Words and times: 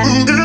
I'm 0.00 0.37